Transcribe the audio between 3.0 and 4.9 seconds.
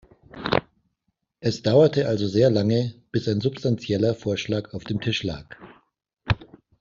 bis ein substanzieller Vorschlag auf